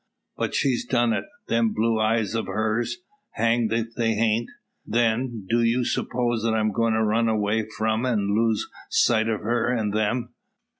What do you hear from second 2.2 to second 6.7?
of hers; hanged if they hain't! Then, do you suppose that